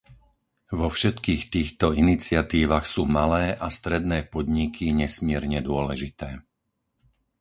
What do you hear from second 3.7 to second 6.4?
stredné podniky nesmierne dôležité.